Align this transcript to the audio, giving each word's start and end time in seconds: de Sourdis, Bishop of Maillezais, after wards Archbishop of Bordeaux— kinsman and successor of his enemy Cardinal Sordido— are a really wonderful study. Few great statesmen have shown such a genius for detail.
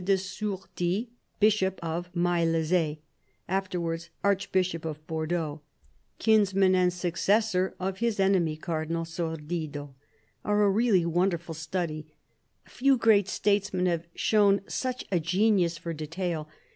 de 0.03 0.17
Sourdis, 0.17 1.09
Bishop 1.39 1.79
of 1.83 2.11
Maillezais, 2.15 2.97
after 3.47 3.79
wards 3.79 4.09
Archbishop 4.23 4.83
of 4.83 5.05
Bordeaux— 5.05 5.61
kinsman 6.17 6.73
and 6.73 6.91
successor 6.91 7.75
of 7.79 7.99
his 7.99 8.19
enemy 8.19 8.57
Cardinal 8.57 9.05
Sordido— 9.05 9.93
are 10.43 10.63
a 10.63 10.71
really 10.71 11.05
wonderful 11.05 11.53
study. 11.53 12.07
Few 12.65 12.97
great 12.97 13.27
statesmen 13.27 13.85
have 13.85 14.07
shown 14.15 14.61
such 14.65 15.05
a 15.11 15.19
genius 15.19 15.77
for 15.77 15.93
detail. 15.93 16.49